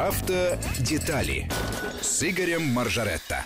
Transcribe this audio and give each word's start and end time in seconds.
Автодетали 0.00 1.46
с 2.00 2.22
Игорем 2.22 2.62
Маржаретто. 2.62 3.44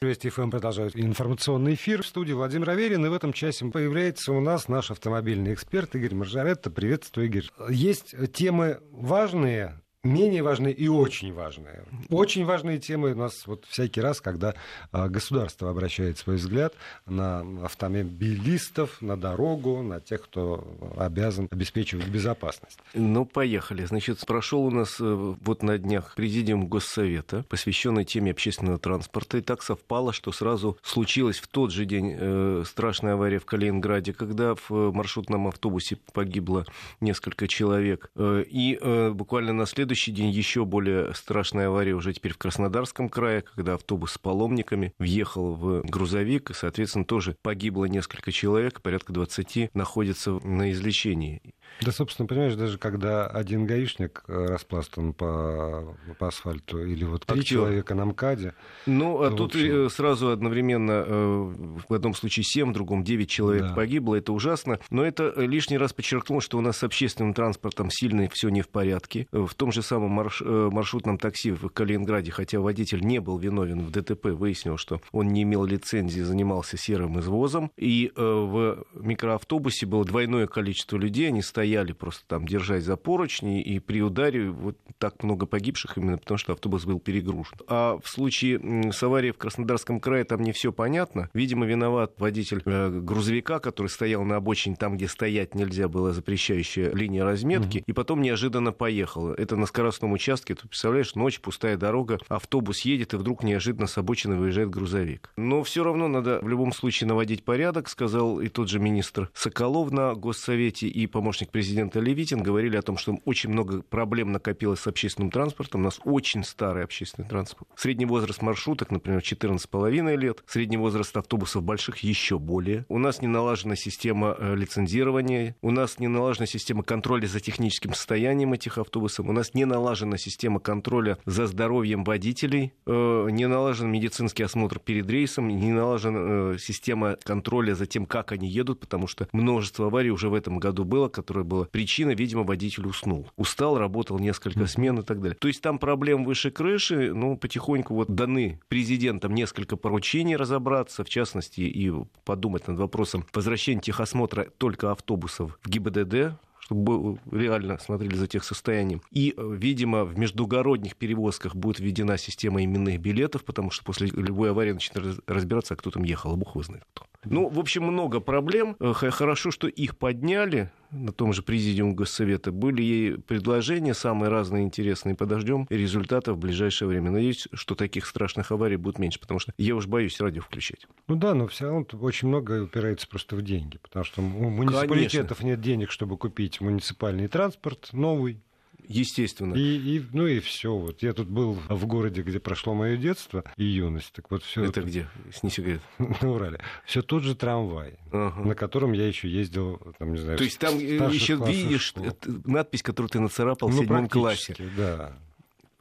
Вести 0.00 0.28
ФМ 0.28 0.50
продолжает 0.50 0.96
информационный 0.96 1.74
эфир. 1.74 2.02
В 2.02 2.06
студии 2.08 2.32
Владимир 2.32 2.70
Аверин. 2.70 3.06
И 3.06 3.08
в 3.08 3.12
этом 3.12 3.32
часе 3.32 3.66
появляется 3.66 4.32
у 4.32 4.40
нас 4.40 4.66
наш 4.66 4.90
автомобильный 4.90 5.54
эксперт 5.54 5.94
Игорь 5.94 6.16
Маржаретто. 6.16 6.72
Приветствую, 6.72 7.28
Игорь. 7.28 7.44
Есть 7.70 8.16
темы 8.32 8.80
важные, 8.90 9.80
менее 10.06 10.42
важные 10.42 10.72
и 10.72 10.88
очень 10.88 11.32
важные. 11.32 11.84
Очень 12.08 12.44
важные 12.44 12.78
темы 12.78 13.12
у 13.12 13.16
нас 13.16 13.46
вот 13.46 13.64
всякий 13.66 14.00
раз, 14.00 14.20
когда 14.20 14.54
а, 14.92 15.08
государство 15.08 15.70
обращает 15.70 16.18
свой 16.18 16.36
взгляд 16.36 16.74
на 17.06 17.44
автомобилистов, 17.64 19.00
на 19.02 19.16
дорогу, 19.16 19.82
на 19.82 20.00
тех, 20.00 20.22
кто 20.22 20.66
обязан 20.96 21.48
обеспечивать 21.50 22.08
безопасность. 22.08 22.78
Ну, 22.94 23.24
поехали. 23.24 23.84
Значит, 23.84 24.24
прошел 24.26 24.64
у 24.64 24.70
нас 24.70 24.96
э, 25.00 25.04
вот 25.04 25.62
на 25.62 25.78
днях 25.78 26.14
президиум 26.14 26.66
Госсовета, 26.66 27.44
посвященный 27.48 28.04
теме 28.04 28.30
общественного 28.30 28.78
транспорта. 28.78 29.38
И 29.38 29.40
так 29.40 29.62
совпало, 29.62 30.12
что 30.12 30.32
сразу 30.32 30.78
случилась 30.82 31.38
в 31.38 31.48
тот 31.48 31.72
же 31.72 31.84
день 31.84 32.14
э, 32.18 32.64
страшная 32.66 33.14
авария 33.14 33.38
в 33.38 33.44
Калининграде, 33.44 34.12
когда 34.12 34.54
в 34.54 34.92
маршрутном 34.92 35.48
автобусе 35.48 35.98
погибло 36.12 36.64
несколько 37.00 37.48
человек. 37.48 38.10
Э, 38.14 38.44
и 38.46 38.78
э, 38.80 39.10
буквально 39.10 39.52
на 39.52 39.66
следующий 39.66 39.95
следующий 39.96 40.12
день 40.12 40.30
еще 40.30 40.66
более 40.66 41.14
страшная 41.14 41.68
авария 41.68 41.94
уже 41.94 42.12
теперь 42.12 42.34
в 42.34 42.38
Краснодарском 42.38 43.08
крае, 43.08 43.44
когда 43.54 43.74
автобус 43.74 44.12
с 44.12 44.18
паломниками 44.18 44.92
въехал 44.98 45.54
в 45.54 45.80
грузовик, 45.86 46.50
и, 46.50 46.54
соответственно, 46.54 47.06
тоже 47.06 47.34
погибло 47.40 47.86
несколько 47.86 48.30
человек, 48.30 48.82
порядка 48.82 49.14
20 49.14 49.70
находятся 49.72 50.32
на 50.32 50.70
излечении. 50.70 51.40
Да, 51.82 51.92
собственно, 51.92 52.26
понимаешь, 52.26 52.54
даже 52.54 52.78
когда 52.78 53.26
один 53.26 53.66
гаишник 53.66 54.24
э, 54.28 54.46
распластан 54.46 55.12
по, 55.12 55.96
по 56.18 56.28
асфальту, 56.28 56.82
или 56.84 57.04
вот 57.04 57.26
три 57.26 57.40
Актер. 57.40 57.56
человека 57.56 57.94
на 57.94 58.06
МКАДе. 58.06 58.54
Ну, 58.86 59.22
а 59.22 59.30
тут 59.30 59.54
общем... 59.54 59.90
сразу 59.90 60.30
одновременно 60.30 61.04
э, 61.06 61.52
в 61.88 61.92
одном 61.92 62.14
случае 62.14 62.44
7, 62.44 62.70
в 62.70 62.72
другом 62.72 63.04
9 63.04 63.28
человек 63.28 63.62
да. 63.62 63.74
погибло, 63.74 64.14
это 64.14 64.32
ужасно. 64.32 64.78
Но 64.90 65.04
это 65.04 65.32
лишний 65.36 65.76
раз 65.76 65.92
подчеркнуло, 65.92 66.40
что 66.40 66.56
у 66.56 66.62
нас 66.62 66.78
с 66.78 66.82
общественным 66.82 67.34
транспортом 67.34 67.90
сильно 67.90 68.28
все 68.32 68.48
не 68.48 68.62
в 68.62 68.68
порядке. 68.68 69.26
В 69.30 69.54
том 69.54 69.70
же 69.70 69.82
самом 69.86 70.10
марш... 70.10 70.42
Э, 70.44 70.70
маршрутном 70.72 71.18
такси 71.18 71.52
в 71.52 71.68
Калининграде, 71.68 72.30
хотя 72.30 72.60
водитель 72.60 73.00
не 73.00 73.20
был 73.20 73.38
виновен 73.38 73.80
в 73.80 73.90
ДТП, 73.90 74.26
выяснил, 74.26 74.76
что 74.76 75.00
он 75.12 75.28
не 75.28 75.42
имел 75.42 75.64
лицензии, 75.64 76.20
занимался 76.20 76.76
серым 76.76 77.18
извозом. 77.20 77.70
И 77.76 78.12
в 78.16 78.84
микроавтобусе 78.94 79.86
было 79.86 80.04
двойное 80.04 80.46
количество 80.46 80.96
людей, 80.96 81.28
они 81.28 81.42
стояли 81.42 81.92
просто 81.92 82.26
там, 82.26 82.46
держась 82.46 82.84
за 82.84 82.96
поручни, 82.96 83.62
и 83.62 83.78
при 83.78 84.02
ударе 84.02 84.50
вот 84.50 84.76
так 84.98 85.22
много 85.22 85.46
погибших 85.46 85.98
именно 85.98 86.18
потому, 86.18 86.38
что 86.38 86.52
автобус 86.52 86.84
был 86.84 87.00
перегружен. 87.00 87.58
А 87.68 87.98
в 88.02 88.08
случае 88.08 88.92
с 88.92 89.02
аварией 89.02 89.32
в 89.32 89.38
Краснодарском 89.38 90.00
крае 90.00 90.24
там 90.24 90.42
не 90.42 90.52
все 90.52 90.72
понятно. 90.72 91.30
Видимо, 91.34 91.66
виноват 91.66 92.14
водитель 92.18 92.62
э, 92.64 92.90
грузовика, 92.90 93.58
который 93.58 93.88
стоял 93.88 94.24
на 94.24 94.36
обочине 94.36 94.76
там, 94.76 94.96
где 94.96 95.08
стоять 95.08 95.54
нельзя 95.54 95.88
было, 95.88 96.12
запрещающая 96.12 96.92
линия 96.92 97.24
разметки, 97.24 97.78
mm-hmm. 97.78 97.84
и 97.86 97.92
потом 97.92 98.22
неожиданно 98.22 98.72
поехал. 98.72 99.32
Это 99.32 99.56
на 99.56 99.65
скоростном 99.66 100.12
участке, 100.12 100.54
ты 100.54 100.66
представляешь, 100.66 101.14
ночь, 101.14 101.40
пустая 101.40 101.76
дорога, 101.76 102.18
автобус 102.28 102.80
едет, 102.80 103.14
и 103.14 103.16
вдруг 103.16 103.42
неожиданно 103.42 103.86
с 103.86 103.96
обочины 103.98 104.36
выезжает 104.36 104.70
грузовик. 104.70 105.30
Но 105.36 105.62
все 105.62 105.84
равно 105.84 106.08
надо 106.08 106.40
в 106.42 106.48
любом 106.48 106.72
случае 106.72 107.08
наводить 107.08 107.44
порядок, 107.44 107.88
сказал 107.88 108.40
и 108.40 108.48
тот 108.48 108.68
же 108.68 108.78
министр 108.78 109.30
Соколов 109.34 109.90
на 109.90 110.14
Госсовете, 110.14 110.88
и 110.88 111.06
помощник 111.06 111.36
помощник 111.36 111.50
президента 111.50 112.00
Левитин 112.00 112.42
говорили 112.42 112.76
о 112.76 112.82
том, 112.82 112.96
что 112.96 113.18
очень 113.24 113.50
много 113.50 113.82
проблем 113.82 114.32
накопилось 114.32 114.80
с 114.80 114.86
общественным 114.86 115.30
транспортом. 115.30 115.82
У 115.82 115.84
нас 115.84 116.00
очень 116.04 116.44
старый 116.44 116.84
общественный 116.84 117.28
транспорт. 117.28 117.68
Средний 117.76 118.06
возраст 118.06 118.42
маршруток, 118.42 118.90
например, 118.90 119.20
14,5 119.20 120.16
лет. 120.16 120.42
Средний 120.46 120.76
возраст 120.76 121.16
автобусов 121.16 121.62
больших 121.62 121.98
еще 121.98 122.38
более. 122.38 122.86
У 122.88 122.98
нас 122.98 123.20
не 123.20 123.28
налажена 123.28 123.76
система 123.76 124.36
э, 124.38 124.54
лицензирования. 124.54 125.56
У 125.62 125.70
нас 125.70 125.98
не 125.98 126.08
налажена 126.08 126.46
система 126.46 126.82
контроля 126.82 127.26
за 127.26 127.40
техническим 127.40 127.92
состоянием 127.92 128.52
этих 128.52 128.78
автобусов. 128.78 129.26
У 129.26 129.32
нас 129.32 129.54
не 129.56 129.64
налажена 129.64 130.18
система 130.18 130.60
контроля 130.60 131.18
за 131.26 131.46
здоровьем 131.46 132.04
водителей. 132.04 132.72
Э, 132.86 133.28
не 133.30 133.46
налажен 133.46 133.90
медицинский 133.90 134.42
осмотр 134.42 134.78
перед 134.78 135.08
рейсом. 135.10 135.48
Не 135.48 135.72
налажена 135.72 136.18
э, 136.20 136.56
система 136.58 137.16
контроля 137.22 137.74
за 137.74 137.86
тем, 137.86 138.06
как 138.06 138.32
они 138.32 138.48
едут, 138.48 138.80
потому 138.80 139.06
что 139.06 139.28
множество 139.32 139.86
аварий 139.86 140.10
уже 140.10 140.28
в 140.28 140.34
этом 140.34 140.58
году 140.58 140.84
было, 140.84 141.08
которые 141.08 141.36
которая 141.36 141.44
была 141.44 141.64
причина, 141.66 142.12
видимо, 142.12 142.44
водитель 142.44 142.86
уснул. 142.86 143.30
Устал, 143.36 143.78
работал 143.78 144.18
несколько 144.18 144.66
смен 144.66 145.00
и 145.00 145.02
так 145.02 145.20
далее. 145.20 145.36
То 145.38 145.48
есть 145.48 145.60
там 145.60 145.78
проблем 145.78 146.24
выше 146.24 146.50
крыши, 146.50 147.12
ну, 147.12 147.36
потихоньку 147.36 147.94
вот 147.94 148.14
даны 148.14 148.60
президентам 148.68 149.34
несколько 149.34 149.76
поручений 149.76 150.36
разобраться, 150.36 151.04
в 151.04 151.08
частности, 151.08 151.60
и 151.60 151.92
подумать 152.24 152.68
над 152.68 152.78
вопросом 152.78 153.26
возвращения 153.34 153.80
техосмотра 153.80 154.46
только 154.56 154.92
автобусов 154.92 155.58
в 155.62 155.68
ГИБДД, 155.68 156.38
чтобы 156.66 157.20
реально 157.30 157.78
смотрели 157.78 158.16
за 158.16 158.26
тех 158.26 158.42
состоянием. 158.44 159.00
И, 159.12 159.34
видимо, 159.36 160.04
в 160.04 160.18
междугородних 160.18 160.96
перевозках 160.96 161.54
будет 161.54 161.78
введена 161.78 162.18
система 162.18 162.64
именных 162.64 162.98
билетов, 163.00 163.44
потому 163.44 163.70
что 163.70 163.84
после 163.84 164.08
любой 164.08 164.50
аварии 164.50 164.72
начинают 164.72 165.20
разбираться, 165.28 165.74
а 165.74 165.76
кто 165.76 165.90
там 165.90 166.02
ехал, 166.02 166.32
а 166.32 166.36
бог 166.36 166.50
его 166.50 166.62
знает 166.64 166.84
кто. 166.92 167.06
Ну, 167.30 167.48
в 167.48 167.58
общем, 167.58 167.84
много 167.84 168.20
проблем. 168.20 168.76
Э, 168.80 168.92
хорошо, 168.92 169.50
что 169.50 169.68
их 169.68 169.96
подняли 169.96 170.70
на 170.90 171.12
том 171.12 171.32
же 171.32 171.42
президиуме 171.42 171.94
Госсовета. 171.94 172.52
Были 172.52 172.82
ей 172.82 173.18
предложения 173.18 173.94
самые 173.94 174.30
разные 174.30 174.64
интересные. 174.64 175.14
Подождем 175.14 175.66
результатов 175.68 176.36
в 176.36 176.40
ближайшее 176.40 176.88
время. 176.88 177.10
Надеюсь, 177.10 177.48
что 177.52 177.74
таких 177.74 178.06
страшных 178.06 178.52
аварий 178.52 178.76
будет 178.76 178.98
меньше, 178.98 179.20
потому 179.20 179.40
что 179.40 179.52
я 179.58 179.74
уж 179.74 179.86
боюсь 179.86 180.20
радио 180.20 180.42
включать. 180.42 180.86
Ну 181.08 181.16
да, 181.16 181.34
но 181.34 181.46
все 181.46 181.64
равно 181.64 181.86
очень 182.00 182.28
много 182.28 182.62
упирается 182.62 183.08
просто 183.08 183.36
в 183.36 183.42
деньги, 183.42 183.78
потому 183.78 184.04
что 184.04 184.20
у 184.22 184.24
муниципалитетов 184.24 185.38
Конечно. 185.38 185.46
нет 185.46 185.60
денег, 185.60 185.90
чтобы 185.90 186.16
купить 186.16 186.60
муниципальный 186.60 187.28
транспорт 187.28 187.90
новый. 187.92 188.40
Естественно. 188.88 189.54
И, 189.54 189.96
и, 189.96 190.06
ну 190.12 190.26
и 190.26 190.40
все. 190.40 190.74
Вот 190.74 191.02
я 191.02 191.12
тут 191.12 191.28
был 191.28 191.54
в 191.68 191.86
городе, 191.86 192.22
где 192.22 192.38
прошло 192.38 192.74
мое 192.74 192.96
детство 192.96 193.44
и 193.56 193.64
юность. 193.64 194.12
Так 194.12 194.30
вот 194.30 194.42
все. 194.42 194.64
Это, 194.64 194.82
где? 194.82 195.08
Не 195.42 195.50
секрет. 195.50 195.80
На 195.98 196.30
Урале. 196.30 196.60
Все 196.84 197.02
тот 197.02 197.22
же 197.22 197.34
трамвай, 197.34 197.98
ага. 198.12 198.40
на 198.40 198.54
котором 198.54 198.92
я 198.92 199.06
еще 199.06 199.28
ездил, 199.28 199.80
там 199.98 200.12
не 200.12 200.18
знаю. 200.18 200.38
То 200.38 200.44
есть 200.44 200.58
там 200.58 200.78
еще 200.78 201.36
видишь 201.36 201.86
школ. 201.86 202.06
надпись, 202.44 202.82
которую 202.82 203.10
ты 203.10 203.20
нацарапал 203.20 203.68
ну, 203.68 203.76
в 203.76 203.78
седьмом 203.78 204.08
классе. 204.08 204.56
Да 204.76 205.16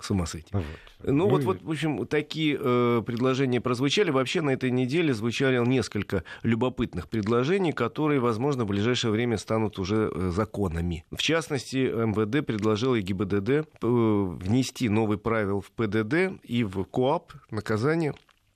с 0.01 0.11
ума 0.11 0.25
сойти. 0.25 0.49
Вот. 0.51 0.63
Ну, 1.03 1.13
ну 1.13 1.27
вот, 1.29 1.43
вот, 1.43 1.61
в 1.61 1.69
общем, 1.69 2.05
такие 2.05 2.57
э, 2.59 3.03
предложения 3.05 3.61
прозвучали. 3.61 4.11
Вообще 4.11 4.41
на 4.41 4.51
этой 4.51 4.71
неделе 4.71 5.13
звучали 5.13 5.57
несколько 5.65 6.23
любопытных 6.43 7.07
предложений, 7.07 7.73
которые, 7.73 8.19
возможно, 8.19 8.65
в 8.65 8.67
ближайшее 8.67 9.11
время 9.11 9.37
станут 9.37 9.79
уже 9.79 10.11
э, 10.13 10.31
законами. 10.31 11.05
В 11.11 11.21
частности, 11.21 11.77
МВД 11.77 12.45
предложил 12.45 12.95
и 12.95 13.01
ГИБДД 13.01 13.49
э, 13.49 13.63
внести 13.81 14.89
новый 14.89 15.17
правил 15.17 15.61
в 15.61 15.71
ПДД 15.71 16.41
и 16.43 16.63
в 16.63 16.83
КОАП 16.83 17.33
наказание 17.51 18.13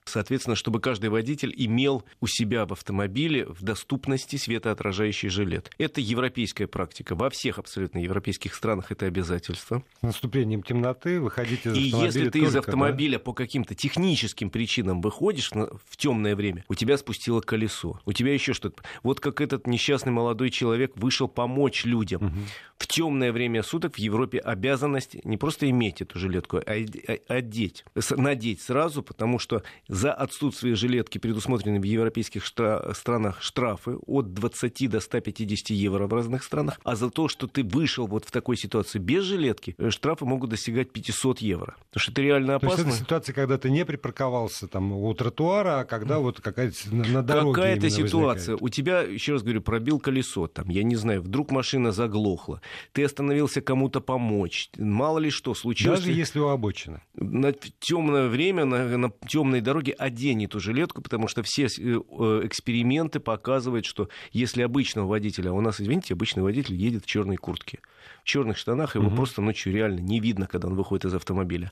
Соответственно, 0.09 0.55
чтобы 0.55 0.79
каждый 0.79 1.09
водитель 1.09 1.53
имел 1.55 2.03
у 2.19 2.27
себя 2.27 2.65
в 2.65 2.73
автомобиле 2.73 3.45
в 3.45 3.61
доступности 3.61 4.35
светоотражающий 4.37 5.29
жилет. 5.29 5.71
Это 5.77 6.01
европейская 6.01 6.67
практика. 6.67 7.15
Во 7.15 7.29
всех 7.29 7.59
абсолютно 7.59 7.99
европейских 7.99 8.55
странах 8.55 8.91
это 8.91 9.05
обязательство. 9.05 9.83
С 9.99 10.01
наступлением 10.01 10.63
темноты 10.63 11.21
выходить 11.21 11.65
из 11.65 11.67
автомобиля. 11.67 11.97
И 11.97 12.05
если 12.05 12.23
ты 12.25 12.39
только, 12.39 12.47
из 12.47 12.55
автомобиля 12.55 13.17
да? 13.17 13.23
по 13.23 13.33
каким-то 13.33 13.75
техническим 13.75 14.49
причинам 14.49 15.01
выходишь 15.01 15.51
в 15.51 15.97
темное 15.97 16.35
время, 16.35 16.65
у 16.67 16.75
тебя 16.75 16.97
спустило 16.97 17.41
колесо, 17.41 17.99
у 18.05 18.13
тебя 18.13 18.33
еще 18.33 18.53
что-то. 18.53 18.83
Вот 19.03 19.19
как 19.19 19.41
этот 19.41 19.67
несчастный 19.67 20.11
молодой 20.11 20.49
человек 20.49 20.93
вышел 20.95 21.27
помочь 21.27 21.85
людям. 21.85 22.25
Угу. 22.25 22.35
В 22.77 22.87
темное 22.87 23.31
время 23.31 23.61
суток 23.61 23.95
в 23.95 23.99
Европе 23.99 24.39
обязанность 24.39 25.23
не 25.25 25.38
просто 25.38 25.69
иметь 25.69 26.01
эту 26.01 26.17
жилетку, 26.17 26.57
а, 26.57 26.63
а 26.67 27.17
одеть, 27.27 27.83
надеть 28.09 28.62
сразу, 28.62 29.03
потому 29.03 29.38
что 29.38 29.63
за 30.00 30.13
отсутствие 30.13 30.75
жилетки 30.75 31.18
предусмотрены 31.18 31.80
в 31.80 31.84
европейских 31.84 32.44
штра- 32.46 32.94
странах 32.94 33.42
штрафы 33.42 33.98
от 34.07 34.34
20 34.34 34.88
до 34.90 35.00
150 35.01 35.69
евро 35.72 36.07
в 36.07 36.13
разных 36.13 36.44
странах, 36.44 36.80
а 36.84 36.96
за 36.96 37.10
то, 37.10 37.28
что 37.28 37.48
ты 37.48 37.63
вышел 37.63 38.07
вот 38.07 38.25
в 38.25 38.31
такой 38.31 38.56
ситуации 38.56 39.00
без 39.00 39.25
жилетки, 39.25 39.75
э, 39.78 39.90
штрафы 39.90 40.25
могут 40.25 40.51
достигать 40.51 40.92
500 40.92 41.40
евро. 41.40 41.75
Потому 41.92 42.01
что 42.01 42.12
это 42.13 42.22
реально 42.22 42.56
опасно. 42.56 42.78
То 42.78 42.81
есть 42.84 42.96
это 42.96 43.06
ситуация, 43.06 43.34
когда 43.34 43.57
ты 43.57 43.69
не 43.69 43.86
припарковался 43.86 44.68
там 44.68 44.94
у 44.94 45.13
тротуара, 45.13 45.80
а 45.80 45.86
когда 45.86 46.19
вот 46.19 46.40
какая-то 46.40 46.75
на 46.92 47.22
дороге 47.22 47.54
Какая-то 47.54 47.90
ситуация. 47.90 48.56
Возникает. 48.56 48.62
У 48.62 48.69
тебя, 48.69 49.01
еще 49.01 49.34
раз 49.34 49.44
говорю, 49.44 49.62
пробил 49.62 50.00
колесо, 50.00 50.48
там, 50.48 50.69
я 50.69 50.84
не 50.84 50.96
знаю, 50.96 51.22
вдруг 51.22 51.51
машина 51.51 51.92
заглохла, 51.92 52.62
ты 52.94 53.04
остановился 53.04 53.62
кому-то 53.62 54.00
помочь, 54.00 54.69
мало 54.78 55.19
ли 55.19 55.30
что 55.30 55.54
случилось. 55.54 56.00
Даже 56.00 56.12
если 56.13 56.40
у 56.40 56.48
обочины. 56.48 57.01
На 57.16 57.51
темное 57.51 58.30
время, 58.30 58.66
на, 58.66 58.98
на 58.98 59.12
темной 59.28 59.60
дороге 59.62 59.88
все-таки 59.89 59.95
одень 59.97 60.45
эту 60.45 60.59
жилетку, 60.59 61.01
потому 61.01 61.27
что 61.27 61.44
все 61.44 61.65
эксперименты 61.65 63.19
показывают, 63.19 63.86
что 63.86 64.09
если 64.31 64.63
обычного 64.63 65.07
водителя, 65.07 65.50
а 65.50 65.53
у 65.53 65.62
нас, 65.62 65.81
извините, 65.81 66.13
обычный 66.13 66.44
водитель 66.44 66.75
едет 66.75 67.03
в 67.03 67.07
черной 67.07 67.38
куртке, 67.38 67.80
в 68.24 68.25
черных 68.25 68.57
штанах, 68.57 68.95
его 68.95 69.07
угу. 69.07 69.15
просто 69.15 69.41
ночью 69.41 69.74
реально 69.74 70.00
не 70.00 70.19
видно, 70.19 70.47
когда 70.47 70.68
он 70.68 70.75
выходит 70.75 71.06
из 71.06 71.13
автомобиля 71.13 71.71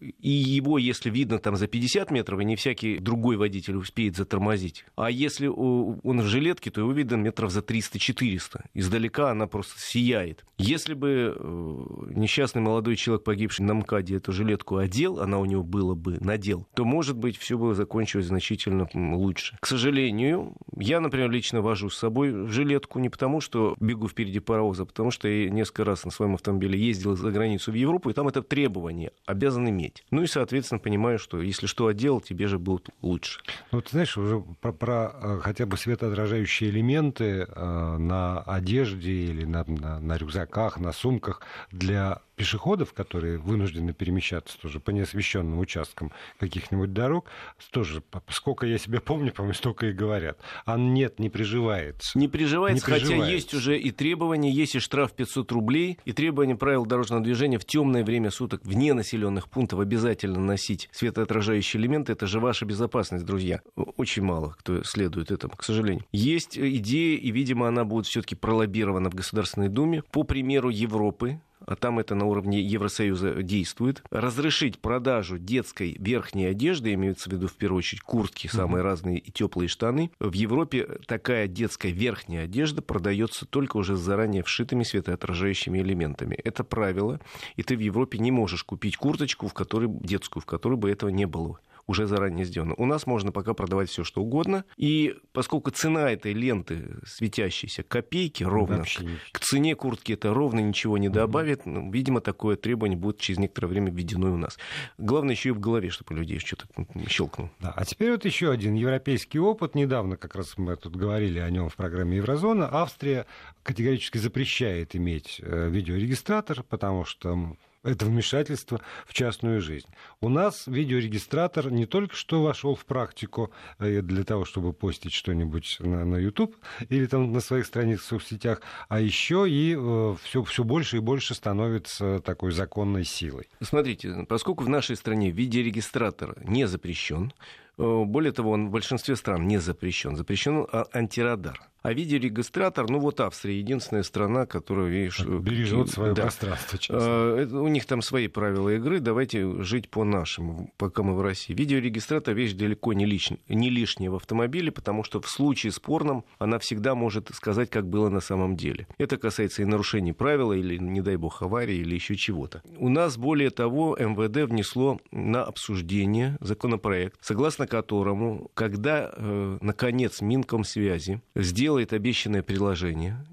и 0.00 0.30
его, 0.30 0.78
если 0.78 1.10
видно 1.10 1.38
там 1.38 1.56
за 1.56 1.66
50 1.66 2.10
метров, 2.10 2.40
и 2.40 2.44
не 2.44 2.56
всякий 2.56 2.98
другой 2.98 3.36
водитель 3.36 3.76
успеет 3.76 4.16
затормозить. 4.16 4.84
А 4.96 5.10
если 5.10 5.46
он 5.46 6.20
в 6.20 6.26
жилетке, 6.26 6.70
то 6.70 6.80
его 6.80 6.92
видно 6.92 7.16
метров 7.16 7.50
за 7.50 7.60
300-400. 7.60 8.64
Издалека 8.74 9.30
она 9.30 9.46
просто 9.46 9.78
сияет. 9.78 10.44
Если 10.58 10.94
бы 10.94 11.36
э, 11.36 11.84
несчастный 12.14 12.62
молодой 12.62 12.96
человек, 12.96 13.24
погибший 13.24 13.64
на 13.64 13.74
МКАДе, 13.74 14.16
эту 14.16 14.32
жилетку 14.32 14.76
одел, 14.76 15.20
она 15.20 15.38
у 15.38 15.44
него 15.44 15.62
была 15.62 15.94
бы, 15.94 16.18
надел, 16.20 16.66
то, 16.74 16.84
может 16.84 17.16
быть, 17.16 17.36
все 17.36 17.58
бы 17.58 17.74
закончилось 17.74 18.26
значительно 18.26 18.88
лучше. 18.94 19.56
К 19.60 19.66
сожалению, 19.66 20.54
я, 20.76 21.00
например, 21.00 21.30
лично 21.30 21.60
вожу 21.60 21.90
с 21.90 21.98
собой 21.98 22.48
жилетку 22.48 22.98
не 22.98 23.08
потому, 23.08 23.40
что 23.40 23.74
бегу 23.80 24.08
впереди 24.08 24.40
паровоза, 24.40 24.82
а 24.84 24.86
потому 24.86 25.10
что 25.10 25.28
я 25.28 25.50
несколько 25.50 25.84
раз 25.84 26.04
на 26.04 26.10
своем 26.10 26.34
автомобиле 26.34 26.78
ездил 26.78 27.16
за 27.16 27.30
границу 27.30 27.72
в 27.72 27.74
Европу, 27.74 28.10
и 28.10 28.12
там 28.12 28.28
это 28.28 28.42
требование, 28.42 29.12
обязан 29.26 29.68
иметь 29.68 29.89
иметь. 29.90 30.04
Ну 30.10 30.22
и, 30.22 30.26
соответственно, 30.26 30.78
понимаю, 30.78 31.18
что 31.18 31.40
если 31.40 31.66
что 31.66 31.86
отделал, 31.86 32.20
тебе 32.20 32.46
же 32.46 32.58
будет 32.58 32.88
лучше. 33.02 33.40
Ну, 33.72 33.80
ты 33.80 33.90
знаешь, 33.90 34.16
уже 34.16 34.42
про, 34.60 34.72
про 34.72 35.12
э, 35.14 35.40
хотя 35.42 35.66
бы 35.66 35.76
светоотражающие 35.76 36.70
элементы 36.70 37.46
э, 37.48 37.96
на 37.98 38.40
одежде 38.40 39.12
или 39.12 39.44
на, 39.44 39.64
на, 39.64 40.00
на 40.00 40.16
рюкзаках, 40.16 40.78
на 40.78 40.92
сумках 40.92 41.42
для 41.70 42.22
пешеходов, 42.40 42.94
которые 42.94 43.36
вынуждены 43.36 43.92
перемещаться 43.92 44.58
тоже 44.58 44.80
по 44.80 44.88
неосвещенным 44.88 45.58
участкам 45.58 46.10
каких-нибудь 46.38 46.94
дорог, 46.94 47.26
тоже, 47.70 48.02
сколько 48.30 48.66
я 48.66 48.78
себя 48.78 49.02
помню, 49.02 49.30
по-моему, 49.30 49.52
столько 49.52 49.88
и 49.88 49.92
говорят. 49.92 50.38
А 50.64 50.78
нет, 50.78 51.18
не 51.18 51.28
приживается. 51.28 52.18
Не 52.18 52.28
приживается, 52.28 52.86
не 52.86 52.94
хотя 52.94 53.06
приживается. 53.08 53.34
есть 53.34 53.52
уже 53.52 53.78
и 53.78 53.90
требования, 53.90 54.50
есть 54.50 54.74
и 54.74 54.78
штраф 54.78 55.12
500 55.12 55.52
рублей, 55.52 55.98
и 56.06 56.14
требования 56.14 56.56
правил 56.56 56.86
дорожного 56.86 57.22
движения 57.22 57.58
в 57.58 57.66
темное 57.66 58.04
время 58.04 58.30
суток 58.30 58.62
вне 58.64 58.94
населенных 58.94 59.50
пунктов 59.50 59.79
обязательно 59.80 60.40
носить 60.40 60.88
светоотражающие 60.92 61.80
элементы. 61.80 62.12
Это 62.12 62.26
же 62.26 62.40
ваша 62.40 62.64
безопасность, 62.64 63.24
друзья. 63.24 63.60
Очень 63.96 64.22
мало 64.22 64.54
кто 64.58 64.82
следует 64.84 65.30
этому, 65.30 65.54
к 65.56 65.64
сожалению. 65.64 66.04
Есть 66.12 66.58
идея, 66.58 67.18
и, 67.18 67.30
видимо, 67.30 67.68
она 67.68 67.84
будет 67.84 68.06
все-таки 68.06 68.34
пролоббирована 68.34 69.10
в 69.10 69.14
Государственной 69.14 69.68
Думе. 69.68 70.02
По 70.10 70.22
примеру 70.22 70.68
Европы, 70.70 71.40
там 71.78 71.98
это 71.98 72.14
на 72.14 72.26
уровне 72.26 72.60
Евросоюза 72.60 73.42
действует, 73.42 74.02
разрешить 74.10 74.78
продажу 74.80 75.38
детской 75.38 75.96
верхней 75.98 76.46
одежды, 76.46 76.94
имеется 76.94 77.30
в 77.30 77.32
виду 77.32 77.48
в 77.48 77.54
первую 77.54 77.78
очередь 77.78 78.02
куртки, 78.02 78.46
самые 78.46 78.82
mm-hmm. 78.82 78.84
разные 78.84 79.18
и 79.18 79.30
теплые 79.30 79.68
штаны. 79.68 80.10
В 80.18 80.32
Европе 80.32 80.98
такая 81.06 81.46
детская 81.46 81.90
верхняя 81.90 82.44
одежда 82.44 82.82
продается 82.82 83.46
только 83.46 83.76
уже 83.76 83.96
с 83.96 84.00
заранее 84.00 84.42
вшитыми 84.42 84.82
светоотражающими 84.82 85.78
элементами. 85.78 86.34
Это 86.34 86.64
правило, 86.64 87.20
и 87.56 87.62
ты 87.62 87.76
в 87.76 87.80
Европе 87.80 88.18
не 88.18 88.30
можешь 88.30 88.64
купить 88.64 88.96
курточку, 88.96 89.48
в 89.48 89.54
которой, 89.54 89.88
детскую, 89.88 90.42
в 90.42 90.46
которой 90.46 90.76
бы 90.76 90.90
этого 90.90 91.10
не 91.10 91.26
было 91.26 91.60
уже 91.90 92.06
заранее 92.06 92.44
сделано. 92.44 92.74
У 92.76 92.86
нас 92.86 93.04
можно 93.04 93.32
пока 93.32 93.52
продавать 93.52 93.90
все, 93.90 94.04
что 94.04 94.22
угодно. 94.22 94.64
И 94.76 95.16
поскольку 95.32 95.70
цена 95.70 96.12
этой 96.12 96.32
ленты 96.32 96.96
светящейся 97.04 97.82
копейки 97.82 98.44
ровно, 98.44 98.84
к 99.32 99.40
цене 99.40 99.74
куртки 99.74 100.12
это 100.12 100.32
ровно 100.32 100.60
ничего 100.60 100.98
не 100.98 101.08
добавит, 101.08 101.66
ну, 101.66 101.90
видимо, 101.90 102.20
такое 102.20 102.54
требование 102.56 102.96
будет 102.96 103.18
через 103.18 103.40
некоторое 103.40 103.66
время 103.66 103.90
введено 103.90 104.32
у 104.32 104.36
нас. 104.36 104.56
Главное 104.98 105.34
еще 105.34 105.48
и 105.48 105.52
в 105.52 105.58
голове, 105.58 105.90
чтобы 105.90 106.14
у 106.14 106.18
людей 106.18 106.38
что-то 106.38 106.66
щелкнуло. 107.08 107.50
Да. 107.58 107.72
А 107.74 107.84
теперь 107.84 108.12
вот 108.12 108.24
еще 108.24 108.52
один 108.52 108.74
европейский 108.74 109.40
опыт. 109.40 109.74
Недавно 109.74 110.16
как 110.16 110.36
раз 110.36 110.56
мы 110.56 110.76
тут 110.76 110.94
говорили 110.94 111.40
о 111.40 111.50
нем 111.50 111.68
в 111.68 111.74
программе 111.74 112.18
Еврозона. 112.18 112.68
Австрия 112.70 113.26
категорически 113.64 114.18
запрещает 114.18 114.94
иметь 114.94 115.40
э, 115.42 115.68
видеорегистратор, 115.68 116.62
потому 116.62 117.04
что 117.04 117.56
это 117.82 118.06
вмешательство 118.06 118.80
в 119.06 119.14
частную 119.14 119.60
жизнь. 119.60 119.88
У 120.20 120.28
нас 120.28 120.66
видеорегистратор 120.66 121.70
не 121.70 121.86
только 121.86 122.14
что 122.14 122.42
вошел 122.42 122.74
в 122.74 122.84
практику 122.84 123.52
э, 123.78 124.02
для 124.02 124.24
того, 124.24 124.44
чтобы 124.44 124.72
постить 124.72 125.12
что-нибудь 125.12 125.76
на, 125.80 126.04
на 126.04 126.16
YouTube 126.16 126.56
или 126.88 127.06
там 127.06 127.32
на 127.32 127.40
своих 127.40 127.66
страницах 127.66 128.04
в 128.04 128.08
соцсетях, 128.08 128.60
а 128.88 129.00
еще 129.00 129.48
и 129.48 129.74
все, 130.22 130.42
э, 130.42 130.44
все 130.44 130.64
больше 130.64 130.98
и 130.98 131.00
больше 131.00 131.34
становится 131.34 132.20
такой 132.20 132.52
законной 132.52 133.04
силой. 133.04 133.48
Смотрите, 133.60 134.26
поскольку 134.28 134.64
в 134.64 134.68
нашей 134.68 134.96
стране 134.96 135.30
видеорегистратор 135.30 136.36
не 136.44 136.66
запрещен, 136.66 137.32
э, 137.78 138.04
более 138.04 138.32
того, 138.32 138.50
он 138.50 138.68
в 138.68 138.70
большинстве 138.70 139.16
стран 139.16 139.46
не 139.48 139.58
запрещен, 139.58 140.16
запрещен 140.16 140.66
а, 140.70 140.86
антирадар. 140.92 141.69
А 141.82 141.94
видеорегистратор, 141.94 142.90
ну 142.90 142.98
вот 142.98 143.20
Австрия 143.20 143.58
единственная 143.58 144.02
страна, 144.02 144.44
которая, 144.44 144.88
видишь... 144.88 145.24
Бережет 145.24 145.88
свое 145.88 146.12
да. 146.12 146.22
пространство. 146.22 146.78
Честно. 146.78 147.60
У 147.60 147.68
них 147.68 147.86
там 147.86 148.02
свои 148.02 148.28
правила 148.28 148.68
игры, 148.76 149.00
давайте 149.00 149.62
жить 149.62 149.88
по 149.88 150.04
нашим, 150.04 150.70
пока 150.76 151.02
мы 151.02 151.14
в 151.14 151.22
России. 151.22 151.54
Видеорегистратор 151.54 152.34
вещь 152.34 152.52
далеко 152.52 152.92
не, 152.92 153.06
лиш... 153.06 153.30
не 153.48 153.70
лишняя 153.70 154.10
в 154.10 154.16
автомобиле, 154.16 154.70
потому 154.70 155.04
что 155.04 155.22
в 155.22 155.28
случае 155.28 155.72
спорном 155.72 156.24
она 156.38 156.58
всегда 156.58 156.94
может 156.94 157.30
сказать, 157.34 157.70
как 157.70 157.88
было 157.88 158.10
на 158.10 158.20
самом 158.20 158.56
деле. 158.56 158.86
Это 158.98 159.16
касается 159.16 159.62
и 159.62 159.64
нарушений 159.64 160.12
правила, 160.12 160.52
или, 160.52 160.76
не 160.76 161.00
дай 161.00 161.16
бог, 161.16 161.40
аварии, 161.40 161.76
или 161.76 161.94
еще 161.94 162.14
чего-то. 162.14 162.62
У 162.76 162.90
нас, 162.90 163.16
более 163.16 163.50
того, 163.50 163.96
МВД 163.98 164.50
внесло 164.50 165.00
на 165.12 165.44
обсуждение 165.44 166.36
законопроект, 166.40 167.18
согласно 167.22 167.66
которому, 167.66 168.50
когда, 168.52 169.10
э, 169.16 169.58
наконец, 169.62 170.20
Минкомсвязи 170.20 171.22
сделал 171.34 171.69
делает 171.70 171.92
обещанное 171.92 172.42
приложение, 172.42 173.24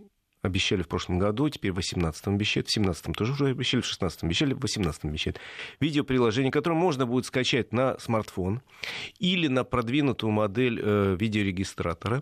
обещали 0.44 0.84
в 0.84 0.88
прошлом 0.88 1.18
году, 1.18 1.50
теперь 1.50 1.72
в 1.72 1.80
18-м 1.80 2.36
обещают, 2.36 2.70
в 2.70 2.78
17-м 2.78 3.16
тоже 3.16 3.32
уже 3.32 3.48
обещали, 3.48 3.82
в 3.82 3.86
16-м 3.86 4.28
обещали, 4.28 4.54
в 4.54 4.64
18-м 4.64 5.10
обещают. 5.10 5.40
Видеоприложение, 5.80 6.52
которое 6.52 6.76
можно 6.76 7.08
будет 7.08 7.26
скачать 7.26 7.74
на 7.74 7.98
смартфон 7.98 8.62
или 9.18 9.48
на 9.48 9.64
продвинутую 9.64 10.30
модель 10.32 10.80
э, 10.80 11.18
видеорегистратора 11.20 12.22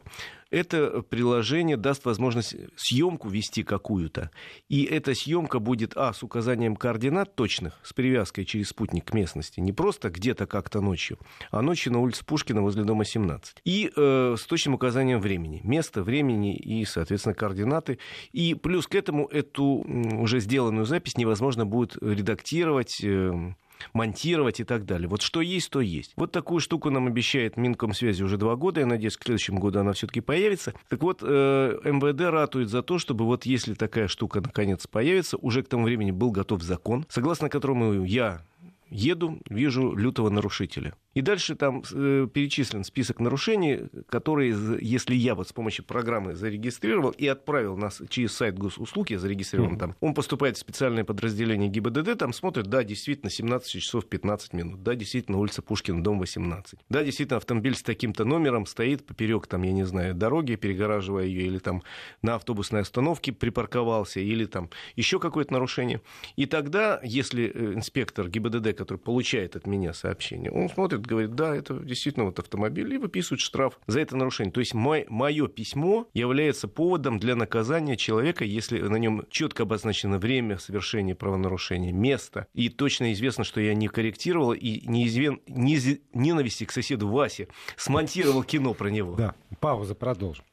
это 0.51 1.01
приложение 1.01 1.77
даст 1.77 2.05
возможность 2.05 2.55
съемку 2.75 3.29
вести 3.29 3.63
какую-то. 3.63 4.31
И 4.69 4.83
эта 4.83 5.13
съемка 5.13 5.59
будет, 5.59 5.95
а, 5.95 6.13
с 6.13 6.23
указанием 6.23 6.75
координат 6.75 7.35
точных, 7.35 7.79
с 7.83 7.93
привязкой 7.93 8.45
через 8.45 8.69
спутник 8.69 9.05
к 9.05 9.13
местности, 9.13 9.59
не 9.59 9.73
просто 9.73 10.09
где-то 10.09 10.45
как-то 10.45 10.81
ночью, 10.81 11.17
а 11.51 11.61
ночью 11.61 11.93
на 11.93 11.99
улице 11.99 12.25
Пушкина 12.25 12.61
возле 12.61 12.83
дома 12.83 13.05
17. 13.05 13.57
И 13.63 13.91
э, 13.95 14.35
с 14.37 14.45
точным 14.45 14.75
указанием 14.75 15.19
времени, 15.19 15.61
место, 15.63 16.03
времени 16.03 16.55
и, 16.55 16.85
соответственно, 16.85 17.35
координаты. 17.35 17.99
И 18.31 18.53
плюс 18.53 18.87
к 18.87 18.95
этому 18.95 19.27
эту 19.27 19.65
уже 19.65 20.39
сделанную 20.39 20.85
запись 20.85 21.17
невозможно 21.17 21.65
будет 21.65 21.97
редактировать, 22.01 23.03
э, 23.03 23.53
монтировать 23.93 24.59
и 24.59 24.63
так 24.63 24.85
далее. 24.85 25.07
Вот 25.07 25.21
что 25.21 25.41
есть, 25.41 25.69
то 25.69 25.81
есть. 25.81 26.13
Вот 26.15 26.31
такую 26.31 26.59
штуку 26.59 26.89
нам 26.89 27.07
обещает 27.07 27.57
Минкомсвязи 27.57 28.23
уже 28.23 28.37
два 28.37 28.55
года. 28.55 28.81
Я 28.81 28.85
надеюсь, 28.85 29.17
к 29.17 29.23
следующему 29.23 29.59
году 29.59 29.79
она 29.79 29.93
все-таки 29.93 30.21
появится. 30.21 30.73
Так 30.89 31.01
вот, 31.01 31.19
э, 31.21 31.79
МВД 31.83 32.21
ратует 32.31 32.69
за 32.69 32.81
то, 32.81 32.99
чтобы 32.99 33.25
вот 33.25 33.45
если 33.45 33.73
такая 33.73 34.07
штука 34.07 34.41
наконец 34.41 34.87
появится, 34.87 35.37
уже 35.37 35.63
к 35.63 35.67
тому 35.67 35.85
времени 35.85 36.11
был 36.11 36.31
готов 36.31 36.61
закон, 36.61 37.05
согласно 37.09 37.49
которому 37.49 38.03
я 38.03 38.43
еду, 38.89 39.39
вижу 39.49 39.93
лютого 39.95 40.29
нарушителя. 40.29 40.93
И 41.15 41.21
дальше 41.21 41.55
там 41.55 41.81
э, 41.93 42.27
перечислен 42.31 42.83
список 42.83 43.21
нарушений, 43.21 43.83
которые, 44.09 44.53
если 44.81 45.15
я 45.15 45.33
вот 45.33 45.47
с 45.47 45.53
помощью 45.53 45.85
программы 45.85 46.35
зарегистрировал 46.35 47.11
и 47.11 47.25
отправил 47.25 47.77
нас 47.77 48.01
через 48.09 48.33
сайт 48.33 48.59
госуслуг, 48.59 49.09
я 49.09 49.17
зарегистрирован 49.17 49.75
mm-hmm. 49.75 49.79
там, 49.79 49.95
он 50.01 50.13
поступает 50.13 50.57
в 50.57 50.59
специальное 50.59 51.05
подразделение 51.05 51.69
ГИБДД, 51.69 52.17
там 52.17 52.33
смотрит, 52.33 52.67
да, 52.67 52.83
действительно, 52.83 53.29
17 53.29 53.81
часов 53.81 54.07
15 54.07 54.51
минут, 54.51 54.83
да, 54.83 54.93
действительно, 54.95 55.37
улица 55.37 55.61
Пушкина, 55.61 56.03
дом 56.03 56.19
18, 56.19 56.79
да, 56.89 57.01
действительно, 57.01 57.37
автомобиль 57.37 57.75
с 57.75 57.81
таким-то 57.81 58.25
номером 58.25 58.65
стоит 58.65 59.05
поперек, 59.05 59.47
там, 59.47 59.63
я 59.63 59.71
не 59.71 59.85
знаю, 59.85 60.15
дороги, 60.15 60.55
перегораживая 60.55 61.23
ее, 61.23 61.47
или 61.47 61.59
там 61.59 61.81
на 62.21 62.35
автобусной 62.35 62.81
остановке 62.81 63.31
припарковался, 63.31 64.19
или 64.19 64.43
там 64.43 64.69
еще 64.97 65.19
какое-то 65.19 65.53
нарушение. 65.53 66.01
И 66.35 66.45
тогда, 66.45 66.99
если 67.03 67.45
э, 67.45 67.73
инспектор 67.73 68.27
ГИБДД, 68.27 68.74
который 68.75 68.97
получает 68.97 69.55
от 69.55 69.65
меня 69.65 69.93
сообщение, 69.93 70.51
он 70.51 70.69
смотрит, 70.69 71.05
говорит, 71.05 71.35
да, 71.35 71.55
это 71.55 71.73
действительно 71.79 72.25
вот 72.25 72.39
автомобиль, 72.39 72.93
и 72.93 72.97
выписывает 72.97 73.41
штраф 73.41 73.79
за 73.87 74.01
это 74.01 74.15
нарушение. 74.15 74.51
То 74.51 74.59
есть 74.59 74.73
мое 74.73 75.47
письмо 75.47 76.07
является 76.13 76.67
поводом 76.67 77.19
для 77.19 77.35
наказания 77.35 77.97
человека, 77.97 78.45
если 78.45 78.79
на 78.79 78.97
нем 78.97 79.23
четко 79.29 79.63
обозначено 79.63 80.19
время 80.19 80.57
совершения 80.57 81.15
правонарушения, 81.15 81.91
место, 81.91 82.47
и 82.53 82.69
точно 82.69 83.13
известно, 83.13 83.43
что 83.43 83.61
я 83.61 83.73
не 83.73 83.87
корректировал 83.87 84.53
и 84.53 84.87
неизвен... 84.87 85.41
не... 85.47 85.79
ненависти 86.13 86.65
к 86.65 86.71
соседу 86.71 87.07
Васе 87.07 87.47
смонтировал 87.77 88.43
кино 88.43 88.73
про 88.73 88.89
него. 88.89 89.15
Да, 89.15 89.35
пауза, 89.59 89.95
продолжим. 89.95 90.43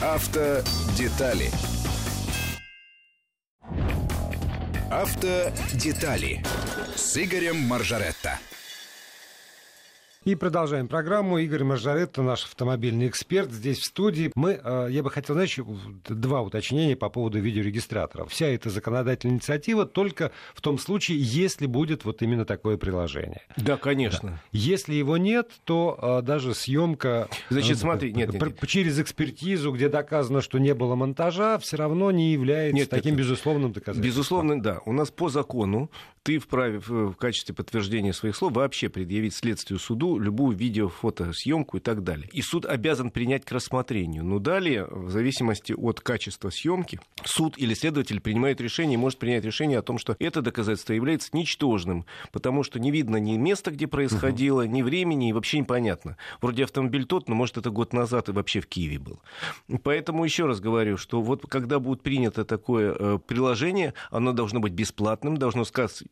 Автодетали. 0.00 1.50
Автодетали 4.92 6.44
с 6.94 7.16
Игорем 7.16 7.56
Маржаретто. 7.56 8.38
И 10.24 10.36
продолжаем 10.36 10.86
программу. 10.86 11.38
Игорь 11.38 11.64
Маржаретто, 11.64 12.22
наш 12.22 12.44
автомобильный 12.44 13.08
эксперт, 13.08 13.50
здесь 13.50 13.78
в 13.78 13.86
студии. 13.86 14.30
Мы, 14.36 14.60
э, 14.62 14.86
я 14.88 15.02
бы 15.02 15.10
хотел, 15.10 15.34
знаешь, 15.34 15.58
два 16.08 16.42
уточнения 16.42 16.94
по 16.94 17.08
поводу 17.08 17.40
видеорегистраторов. 17.40 18.30
Вся 18.30 18.46
эта 18.46 18.70
законодательная 18.70 19.34
инициатива 19.34 19.84
только 19.84 20.30
в 20.54 20.60
том 20.60 20.78
случае, 20.78 21.18
если 21.18 21.66
будет 21.66 22.04
вот 22.04 22.22
именно 22.22 22.44
такое 22.44 22.76
приложение. 22.76 23.40
Да, 23.56 23.76
конечно. 23.76 24.30
Да. 24.30 24.42
Если 24.52 24.94
его 24.94 25.16
нет, 25.16 25.50
то 25.64 25.98
а, 26.00 26.22
даже 26.22 26.54
съемка... 26.54 27.28
Значит, 27.50 27.78
смотри, 27.78 28.12
нет, 28.12 28.32
нет, 28.32 28.40
нет. 28.40 28.68
Через 28.68 29.00
экспертизу, 29.00 29.72
где 29.72 29.88
доказано, 29.88 30.40
что 30.40 30.58
не 30.58 30.72
было 30.72 30.94
монтажа, 30.94 31.58
все 31.58 31.76
равно 31.76 32.12
не 32.12 32.32
является 32.32 32.76
нет, 32.76 32.90
таким 32.90 33.16
нет, 33.16 33.24
безусловным 33.24 33.72
доказательством. 33.72 34.08
Безусловно, 34.08 34.62
да. 34.62 34.80
У 34.86 34.92
нас 34.92 35.10
по 35.10 35.30
закону 35.30 35.90
ты 36.22 36.38
вправе 36.38 36.78
в 36.78 37.14
качестве 37.14 37.54
подтверждения 37.54 38.12
своих 38.12 38.36
слов 38.36 38.52
вообще 38.52 38.88
предъявить 38.88 39.34
следствию 39.34 39.78
суду 39.78 40.18
любую 40.18 40.56
видео, 40.56 40.88
фотосъемку 40.88 41.78
и 41.78 41.80
так 41.80 42.04
далее. 42.04 42.28
И 42.32 42.42
суд 42.42 42.64
обязан 42.64 43.10
принять 43.10 43.44
к 43.44 43.50
рассмотрению. 43.50 44.24
Но 44.24 44.38
далее, 44.38 44.86
в 44.86 45.10
зависимости 45.10 45.72
от 45.72 46.00
качества 46.00 46.50
съемки, 46.50 47.00
суд 47.24 47.58
или 47.58 47.74
следователь 47.74 48.20
принимает 48.20 48.60
решение 48.60 48.98
может 48.98 49.18
принять 49.18 49.44
решение 49.44 49.78
о 49.78 49.82
том, 49.82 49.98
что 49.98 50.16
это 50.18 50.42
доказательство 50.42 50.92
является 50.92 51.30
ничтожным, 51.32 52.06
потому 52.30 52.62
что 52.62 52.78
не 52.78 52.90
видно 52.90 53.16
ни 53.16 53.36
места, 53.36 53.70
где 53.72 53.86
происходило, 53.86 54.66
ни 54.66 54.82
времени, 54.82 55.30
и 55.30 55.32
вообще 55.32 55.58
непонятно. 55.58 56.16
Вроде 56.40 56.64
автомобиль 56.64 57.04
тот, 57.04 57.28
но 57.28 57.34
может 57.34 57.56
это 57.56 57.70
год 57.70 57.92
назад 57.92 58.28
и 58.28 58.32
вообще 58.32 58.60
в 58.60 58.66
Киеве 58.68 58.98
был. 58.98 59.20
Поэтому 59.82 60.24
еще 60.24 60.46
раз 60.46 60.60
говорю, 60.60 60.96
что 60.96 61.20
вот 61.20 61.46
когда 61.46 61.80
будет 61.80 62.02
принято 62.02 62.44
такое 62.44 62.94
э, 62.96 63.18
приложение, 63.26 63.94
оно 64.10 64.32
должно 64.32 64.60
быть 64.60 64.72
бесплатным, 64.72 65.36
должно 65.36 65.64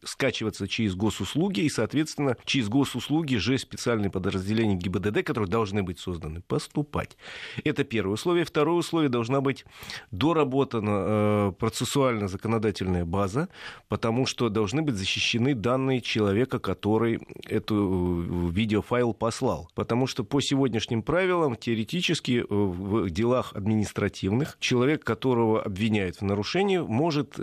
скачиваться 0.05 0.67
через 0.69 0.95
госуслуги, 0.95 1.61
и, 1.61 1.69
соответственно, 1.69 2.37
через 2.45 2.69
госуслуги 2.69 3.37
же 3.37 3.59
специальные 3.59 4.11
подразделения 4.11 4.77
ГИБДД, 4.77 5.23
которые 5.23 5.49
должны 5.49 5.83
быть 5.83 5.99
созданы, 5.99 6.43
поступать. 6.47 7.17
Это 7.65 7.85
первое 7.85 8.15
условие. 8.15 8.45
Второе 8.45 8.77
условие 8.77 9.11
должна 9.11 9.41
быть 9.41 9.65
доработана 10.11 10.91
э, 10.91 11.53
процессуально-законодательная 11.59 13.05
база, 13.05 13.49
потому 13.89 14.27
что 14.27 14.49
должны 14.49 14.83
быть 14.83 14.95
защищены 14.95 15.55
данные 15.55 16.01
человека, 16.01 16.59
который 16.59 17.21
эту 17.47 18.23
э, 18.23 18.51
видеофайл 18.53 19.15
послал. 19.15 19.71
Потому 19.75 20.07
что 20.07 20.25
по 20.25 20.41
сегодняшним 20.41 21.03
правилам 21.03 21.57
теоретически 21.57 22.41
э, 22.41 22.45
в 22.49 23.11
делах 23.11 23.53
административных 23.55 24.57
человек, 24.61 25.05
которого 25.05 25.63
обвиняют 25.63 26.17
в 26.17 26.23
нарушении, 26.23 26.79
может 26.79 27.39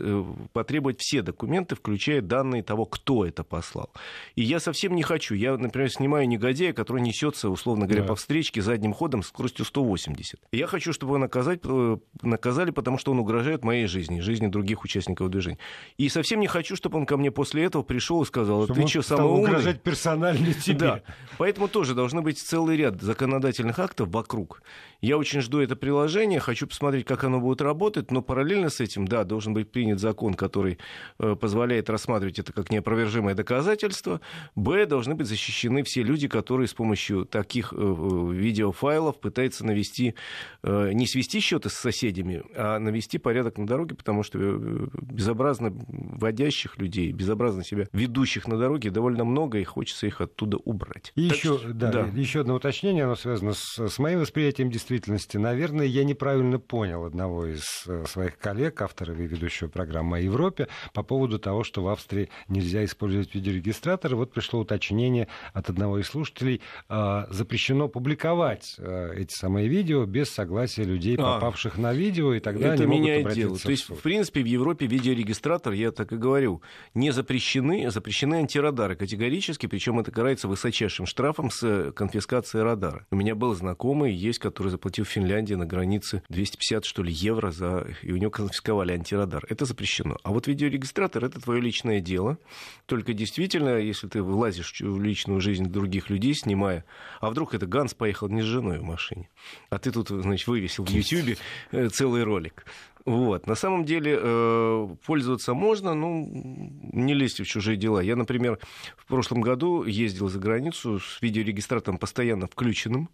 потребовать 0.54 1.00
все 1.00 1.22
документы, 1.22 1.76
включая 1.76 2.22
данные 2.22 2.47
того, 2.64 2.86
кто 2.86 3.26
это 3.26 3.44
послал. 3.44 3.92
И 4.36 4.44
я 4.44 4.60
совсем 4.60 4.96
не 4.96 5.04
хочу. 5.04 5.36
Я, 5.36 5.58
например, 5.58 5.90
снимаю 5.92 6.28
негодяя, 6.28 6.74
который 6.74 7.02
несется, 7.02 7.50
условно 7.50 7.86
говоря, 7.86 8.04
да. 8.04 8.10
по 8.10 8.16
встречке 8.16 8.62
задним 8.62 8.94
ходом 8.94 9.24
с 9.24 9.28
скоростью 9.28 9.66
180. 9.66 10.40
Я 10.52 10.68
хочу, 10.68 10.94
чтобы 10.94 11.12
его 11.12 11.18
наказать, 11.18 11.60
э, 11.64 11.98
наказали, 12.22 12.72
потому 12.72 12.98
что 12.98 13.12
он 13.12 13.20
угрожает 13.20 13.64
моей 13.64 13.88
жизни, 13.88 14.20
жизни 14.20 14.48
других 14.48 14.84
участников 14.84 15.30
движения. 15.30 15.60
И 15.98 16.10
совсем 16.10 16.40
не 16.40 16.48
хочу, 16.48 16.76
чтобы 16.76 16.98
он 16.98 17.06
ко 17.06 17.18
мне 17.18 17.32
после 17.32 17.64
этого 17.64 17.84
пришел 17.84 18.24
и 18.24 18.26
сказал, 18.26 18.66
чтобы 18.66 18.82
ты 18.82 18.88
что, 18.88 19.02
самый 19.02 19.26
умный? 19.26 19.50
угрожать 19.50 19.82
персонально 19.82 20.54
тебе. 20.54 20.78
Да. 20.78 21.02
Поэтому 21.38 21.68
тоже 21.68 21.94
должны 21.94 22.22
быть 22.22 22.40
целый 22.40 22.78
ряд 22.78 23.02
законодательных 23.02 23.80
актов 23.80 24.10
вокруг. 24.10 24.62
Я 25.02 25.18
очень 25.18 25.42
жду 25.42 25.60
это 25.60 25.76
приложение, 25.76 26.40
хочу 26.40 26.66
посмотреть, 26.66 27.06
как 27.06 27.24
оно 27.24 27.40
будет 27.40 27.62
работать, 27.62 28.10
но 28.12 28.22
параллельно 28.22 28.70
с 28.70 28.80
этим, 28.80 29.08
да, 29.08 29.24
должен 29.24 29.54
быть 29.54 29.72
принят 29.72 30.00
закон, 30.00 30.34
который 30.34 30.80
э, 31.20 31.36
позволяет 31.40 31.90
рассматривать 31.90 32.40
это 32.40 32.52
как 32.52 32.72
неопровержимое 32.72 33.36
доказательство. 33.36 34.22
Б, 34.56 34.86
должны 34.88 35.14
быть 35.14 35.28
защищены 35.28 35.84
все 35.84 36.02
люди, 36.02 36.28
которые 36.28 36.68
с 36.68 36.74
помощью 36.74 37.26
таких 37.26 37.74
э, 37.74 37.76
э, 37.78 38.34
видеофайлов 38.34 39.20
пытаются 39.20 39.66
навести, 39.66 40.16
не 40.64 41.08
свести 41.08 41.40
счеты 41.40 41.70
с 41.70 41.74
соседями, 41.74 42.44
а 42.56 42.80
навести 42.80 43.18
порядок 43.18 43.58
на 43.58 43.68
дороге, 43.68 43.96
потому 43.96 44.24
что 44.24 44.38
безобразно 44.38 45.72
водящих 45.88 46.78
людей, 46.78 47.12
безобразно 47.12 47.64
себя 47.64 47.88
ведущих 47.94 48.48
на 48.48 48.58
дороге 48.58 48.90
довольно 48.90 49.24
много, 49.24 49.60
и 49.60 49.64
хочется 49.64 50.08
их 50.08 50.22
оттуда 50.22 50.58
убрать. 50.58 51.12
И 51.16 51.22
еще, 51.22 51.60
да, 51.74 51.92
да. 51.92 52.06
еще 52.16 52.42
одно 52.42 52.56
уточнение, 52.56 53.06
оно 53.06 53.16
связано 53.16 53.54
с, 53.54 53.88
с 53.88 54.00
моим 54.00 54.20
восприятием 54.20 54.70
действительно 54.70 54.87
действительности, 54.88 55.36
наверное, 55.36 55.86
я 55.86 56.06
неправильно 56.06 56.60
понял 56.60 57.04
одного 57.04 57.46
из 57.46 57.84
э, 57.88 58.06
своих 58.08 58.38
коллег, 58.38 58.82
автора 58.82 59.14
и 59.14 59.28
ведущего 59.28 59.68
программы 59.68 60.18
о 60.18 60.20
Европе, 60.22 60.70
по 60.94 61.04
поводу 61.04 61.40
того, 61.40 61.66
что 61.66 61.84
в 61.84 61.90
Австрии 61.90 62.30
нельзя 62.48 62.86
использовать 62.86 63.36
видеорегистраторы. 63.36 64.16
Вот 64.16 64.32
пришло 64.32 64.62
уточнение 64.62 65.28
от 65.54 65.70
одного 65.70 66.00
из 66.00 66.08
слушателей. 66.08 66.62
А, 66.88 67.28
запрещено 67.30 67.90
публиковать 67.90 68.76
э, 68.78 69.16
эти 69.18 69.34
самые 69.34 69.68
видео 69.68 70.06
без 70.06 70.30
согласия 70.30 70.84
людей, 70.84 71.18
а. 71.18 71.36
попавших 71.36 71.78
а, 71.78 71.82
на 71.82 71.94
видео, 71.94 72.34
и 72.34 72.40
тогда 72.40 72.74
это 72.74 72.84
они 72.84 73.00
меняет 73.00 73.24
могут 73.24 73.36
дело. 73.36 73.58
То 73.58 73.72
есть, 73.72 73.90
в 73.90 74.02
принципе, 74.02 74.42
в 74.42 74.46
Европе 74.46 74.86
видеорегистратор, 74.86 75.74
я 75.74 75.92
так 75.92 76.14
и 76.14 76.16
говорю, 76.16 76.62
не 76.94 77.12
запрещены, 77.12 77.92
запрещены 77.92 78.36
антирадары 78.36 78.96
категорически, 78.96 79.66
причем 79.66 80.00
это 80.00 80.12
карается 80.12 80.48
высочайшим 80.48 81.06
штрафом 81.06 81.52
с 81.52 81.92
конфискацией 81.92 82.64
радара. 82.64 83.06
У 83.12 83.18
меня 83.18 83.36
был 83.36 83.54
знакомый, 83.54 84.14
есть, 84.14 84.40
который 84.40 84.77
заплатил 84.78 85.06
в 85.06 85.10
Финляндии 85.10 85.56
на 85.56 85.66
границе 85.66 86.22
250, 86.30 86.86
что 86.86 87.02
ли, 87.02 87.12
евро, 87.12 87.52
за... 87.52 87.88
и 88.04 88.12
у 88.12 88.18
него 88.18 88.30
конфисковали 88.30 88.94
антирадар. 88.94 89.44
Это 89.50 89.66
запрещено. 89.66 90.18
А 90.24 90.32
вот 90.32 90.48
видеорегистратор— 90.48 91.26
это 91.26 91.42
твое 91.42 91.60
личное 91.60 92.00
дело. 92.00 92.38
Только 92.86 93.14
действительно, 93.14 93.78
если 93.78 94.08
ты 94.08 94.22
влазишь 94.22 94.80
в 94.80 95.02
личную 95.02 95.42
жизнь 95.42 95.66
других 95.66 96.12
людей, 96.12 96.36
снимая, 96.36 96.86
а 97.20 97.32
вдруг 97.32 97.56
это 97.56 97.66
Ганс 97.66 97.96
поехал 97.96 98.30
не 98.30 98.42
с 98.42 98.46
женой 98.46 98.78
в 98.78 98.84
машине, 98.84 99.30
а 99.72 99.80
ты 99.80 99.92
тут, 99.92 100.10
значит, 100.10 100.48
вывесил 100.48 100.86
в 100.86 100.90
Ютьюбе 100.90 101.38
э, 101.72 101.90
целый 101.90 102.24
ролик. 102.24 102.66
Вот. 103.08 103.48
На 103.48 103.56
самом 103.56 103.86
деле 103.86 104.20
э, 104.22 104.88
пользоваться 105.06 105.54
можно, 105.54 105.94
но 105.94 106.28
не 106.30 107.14
лезьте 107.14 107.44
в 107.44 107.48
чужие 107.48 107.78
дела. 107.78 108.02
Я, 108.02 108.16
например, 108.18 108.60
в 108.98 109.06
прошлом 109.06 109.40
году 109.40 109.86
ездил 109.86 110.28
за 110.28 110.40
границу 110.40 111.00
с 111.00 111.22
видеорегистратором 111.22 111.98
постоянно 111.98 112.48
включенным. 112.48 113.10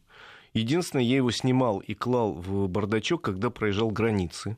Единственное, 0.53 1.03
я 1.03 1.17
его 1.17 1.31
снимал 1.31 1.79
и 1.79 1.93
клал 1.93 2.33
в 2.33 2.67
бардачок, 2.67 3.21
когда 3.21 3.49
проезжал 3.49 3.91
границы. 3.91 4.57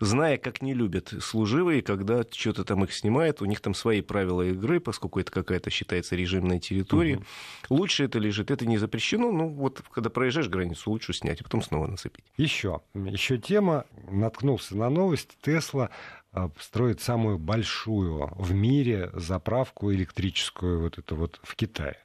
Зная, 0.00 0.38
как 0.38 0.62
не 0.62 0.74
любят 0.74 1.12
служивые, 1.20 1.82
когда 1.82 2.24
что-то 2.30 2.64
там 2.64 2.84
их 2.84 2.92
снимают, 2.92 3.40
у 3.40 3.44
них 3.44 3.60
там 3.60 3.74
свои 3.74 4.00
правила 4.00 4.42
игры, 4.42 4.80
поскольку 4.80 5.20
это 5.20 5.30
какая-то 5.30 5.70
считается 5.70 6.16
режимная 6.16 6.58
территория. 6.58 7.16
Угу. 7.16 7.24
Лучше 7.70 8.04
это 8.04 8.18
лежит, 8.18 8.50
это 8.50 8.66
не 8.66 8.78
запрещено, 8.78 9.32
ну 9.32 9.48
вот 9.48 9.82
когда 9.90 10.10
проезжаешь 10.10 10.48
границу, 10.48 10.90
лучше 10.90 11.12
снять, 11.12 11.40
а 11.40 11.44
потом 11.44 11.62
снова 11.62 11.86
насыпить. 11.86 12.24
Еще, 12.36 12.80
еще 12.94 13.38
тема, 13.38 13.86
наткнулся 14.10 14.76
на 14.76 14.90
новость, 14.90 15.38
Тесла 15.40 15.90
а, 16.32 16.50
строит 16.58 17.00
самую 17.00 17.38
большую 17.38 18.30
в 18.36 18.52
мире 18.52 19.10
заправку 19.14 19.92
электрическую 19.92 20.80
вот 20.80 20.98
это 20.98 21.14
вот 21.14 21.40
в 21.42 21.54
Китае. 21.56 21.98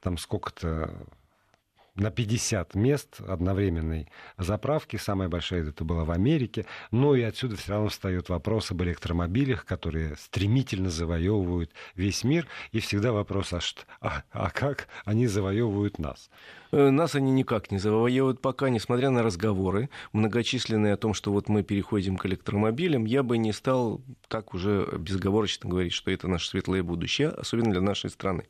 Там 0.00 0.18
сколько-то 0.18 1.06
на 1.94 2.10
50 2.10 2.74
мест 2.74 3.20
одновременной 3.20 4.08
заправки. 4.38 4.96
Самая 4.96 5.28
большая 5.28 5.68
это 5.68 5.84
была 5.84 6.04
в 6.04 6.10
Америке. 6.10 6.66
Но 6.90 7.14
и 7.14 7.22
отсюда 7.22 7.56
все 7.56 7.72
равно 7.72 7.88
встает 7.88 8.28
вопрос 8.28 8.70
об 8.70 8.82
электромобилях, 8.82 9.64
которые 9.64 10.16
стремительно 10.16 10.90
завоевывают 10.90 11.70
весь 11.94 12.24
мир. 12.24 12.46
И 12.70 12.80
всегда 12.80 13.12
вопрос, 13.12 13.52
а, 13.52 13.60
что, 13.60 13.82
а, 14.00 14.22
а 14.30 14.50
как 14.50 14.88
они 15.04 15.26
завоевывают 15.26 15.98
нас? 15.98 16.30
Э, 16.72 16.88
нас 16.90 17.14
они 17.14 17.30
никак 17.30 17.70
не 17.70 17.78
завоевывают 17.78 18.40
пока, 18.40 18.70
несмотря 18.70 19.10
на 19.10 19.22
разговоры 19.22 19.90
многочисленные 20.12 20.94
о 20.94 20.96
том, 20.96 21.12
что 21.12 21.30
вот 21.30 21.48
мы 21.48 21.62
переходим 21.62 22.16
к 22.16 22.24
электромобилям, 22.24 23.04
я 23.04 23.22
бы 23.22 23.36
не 23.36 23.52
стал 23.52 24.00
так 24.28 24.54
уже 24.54 24.88
безговорочно 24.98 25.68
говорить, 25.68 25.92
что 25.92 26.10
это 26.10 26.28
наше 26.28 26.48
светлое 26.48 26.82
будущее, 26.82 27.28
особенно 27.28 27.72
для 27.72 27.82
нашей 27.82 28.08
страны. 28.08 28.46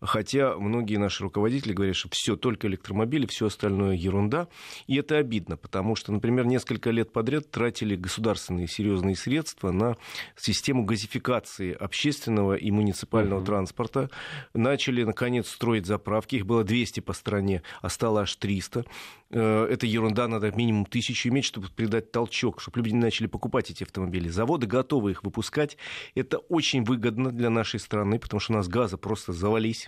Хотя 0.00 0.56
многие 0.56 0.96
наши 0.96 1.24
руководители 1.24 1.72
говорят, 1.72 1.96
что 1.96 2.08
все 2.12 2.36
только 2.36 2.68
электромобили, 2.68 3.26
все 3.26 3.46
остальное 3.46 3.96
ерунда. 3.96 4.48
И 4.86 4.96
это 4.96 5.16
обидно, 5.16 5.56
потому 5.56 5.96
что, 5.96 6.12
например, 6.12 6.46
несколько 6.46 6.90
лет 6.90 7.12
подряд 7.12 7.50
тратили 7.50 7.96
государственные 7.96 8.68
серьезные 8.68 9.16
средства 9.16 9.72
на 9.72 9.96
систему 10.36 10.84
газификации 10.84 11.72
общественного 11.72 12.54
и 12.54 12.70
муниципального 12.70 13.40
uh-huh. 13.40 13.46
транспорта. 13.46 14.10
Начали, 14.54 15.02
наконец, 15.02 15.48
строить 15.48 15.86
заправки. 15.86 16.36
Их 16.36 16.46
было 16.46 16.62
200 16.62 17.00
по 17.00 17.12
стране, 17.12 17.62
а 17.82 17.88
стало 17.88 18.22
аж 18.22 18.36
300. 18.36 18.84
Э, 19.30 19.66
это 19.68 19.86
ерунда, 19.86 20.28
надо 20.28 20.52
минимум 20.52 20.86
тысячу 20.86 21.28
иметь, 21.28 21.44
чтобы 21.44 21.68
придать 21.74 22.12
толчок, 22.12 22.60
чтобы 22.60 22.78
люди 22.78 22.94
начали 22.94 23.26
покупать 23.26 23.70
эти 23.70 23.82
автомобили. 23.82 24.28
Заводы 24.28 24.66
готовы 24.66 25.10
их 25.10 25.24
выпускать. 25.24 25.76
Это 26.14 26.38
очень 26.38 26.84
выгодно 26.84 27.32
для 27.32 27.50
нашей 27.50 27.80
страны, 27.80 28.18
потому 28.18 28.40
что 28.40 28.52
у 28.52 28.56
нас 28.56 28.68
газа 28.68 28.96
просто 28.96 29.32
завались 29.32 29.87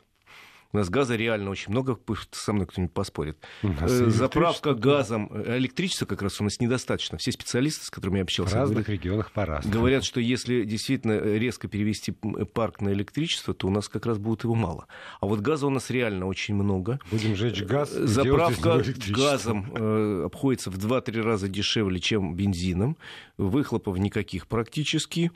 У 0.72 0.76
нас 0.76 0.88
газа 0.88 1.16
реально 1.16 1.50
очень 1.50 1.72
много, 1.72 1.98
со 2.30 2.52
мной 2.52 2.66
кто-нибудь 2.66 2.94
поспорит. 2.94 3.38
Заправка 3.62 4.74
газом, 4.74 5.30
электричества 5.32 6.06
как 6.06 6.22
раз 6.22 6.40
у 6.40 6.44
нас 6.44 6.60
недостаточно. 6.60 7.18
Все 7.18 7.32
специалисты, 7.32 7.86
с 7.86 7.90
которыми 7.90 8.18
я 8.18 8.22
общался, 8.22 8.54
в 8.54 8.58
разных 8.58 8.86
говорят, 8.86 8.88
регионах 8.88 9.32
по-разному. 9.32 9.74
Говорят, 9.74 10.04
что 10.04 10.20
если 10.20 10.64
действительно 10.64 11.18
резко 11.20 11.68
перевести 11.68 12.12
парк 12.12 12.80
на 12.80 12.90
электричество, 12.92 13.52
то 13.54 13.66
у 13.66 13.70
нас 13.70 13.88
как 13.88 14.06
раз 14.06 14.18
будет 14.18 14.44
его 14.44 14.54
мало. 14.54 14.86
А 15.20 15.26
вот 15.26 15.40
газа 15.40 15.66
у 15.66 15.70
нас 15.70 15.90
реально 15.90 16.26
очень 16.26 16.54
много. 16.54 17.00
Будем 17.10 17.34
жечь 17.34 17.62
газ. 17.62 17.90
Заправка 17.90 18.82
газом 19.08 19.72
э, 19.74 20.22
обходится 20.26 20.70
в 20.70 20.78
2-3 20.78 21.22
раза 21.22 21.48
дешевле, 21.48 21.98
чем 21.98 22.34
бензином. 22.34 22.96
Выхлопов 23.36 23.98
никаких 23.98 24.46
практически. 24.46 25.32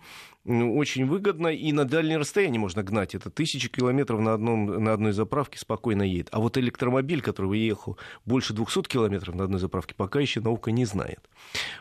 Ну, 0.47 0.77
очень 0.77 1.07
выгодно, 1.07 1.49
и 1.49 1.73
на 1.73 1.87
дальнее 1.87 2.19
расстояние 2.19 2.61
можно 2.61 2.83
гнать. 2.83 3.15
Это 3.15 3.31
тысячи 3.31 3.71
километров 3.71 4.21
на, 4.21 4.35
одном, 4.35 4.67
на 4.67 4.93
одной 4.93 5.13
заправке 5.13 5.59
спокойно 5.59 6.03
едет. 6.03 6.29
А 6.33 6.39
вот 6.39 6.59
электромобиль, 6.59 7.23
который 7.23 7.47
выехал 7.47 7.97
больше 8.27 8.53
200 8.53 8.83
километров 8.83 9.35
на 9.35 9.45
одной 9.45 9.59
заправке, 9.59 9.95
пока 9.95 10.21
еще 10.21 10.41
наука 10.41 10.71
не 10.71 10.85
знает. 10.85 11.31